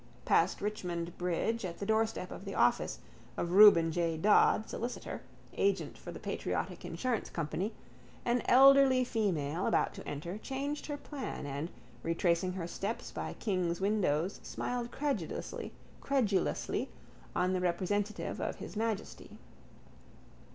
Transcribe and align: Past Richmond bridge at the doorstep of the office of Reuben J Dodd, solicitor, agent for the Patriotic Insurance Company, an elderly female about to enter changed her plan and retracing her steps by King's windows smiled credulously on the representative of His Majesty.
Past 0.25 0.61
Richmond 0.61 1.15
bridge 1.19 1.63
at 1.63 1.77
the 1.77 1.85
doorstep 1.85 2.31
of 2.31 2.43
the 2.43 2.55
office 2.55 2.97
of 3.37 3.51
Reuben 3.51 3.91
J 3.91 4.17
Dodd, 4.17 4.67
solicitor, 4.67 5.21
agent 5.55 5.95
for 5.95 6.11
the 6.11 6.17
Patriotic 6.17 6.83
Insurance 6.83 7.29
Company, 7.29 7.71
an 8.25 8.41
elderly 8.47 9.03
female 9.03 9.67
about 9.67 9.93
to 9.93 10.07
enter 10.07 10.39
changed 10.39 10.87
her 10.87 10.97
plan 10.97 11.45
and 11.45 11.69
retracing 12.01 12.53
her 12.53 12.65
steps 12.65 13.11
by 13.11 13.33
King's 13.33 13.79
windows 13.79 14.39
smiled 14.41 14.89
credulously 14.91 15.71
on 17.35 17.53
the 17.53 17.61
representative 17.61 18.41
of 18.41 18.55
His 18.55 18.75
Majesty. 18.75 19.37